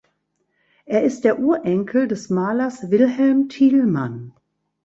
Er 0.85 1.03
ist 1.03 1.25
der 1.25 1.37
Urenkel 1.37 2.07
des 2.07 2.31
Malers 2.31 2.89
Wilhelm 2.89 3.49
Thielmann. 3.49 4.33